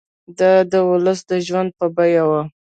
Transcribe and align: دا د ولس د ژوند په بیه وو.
دا 0.37 0.51
د 0.71 0.73
ولس 0.89 1.19
د 1.29 1.31
ژوند 1.47 1.69
په 1.79 1.85
بیه 1.95 2.23
وو. 2.29 2.41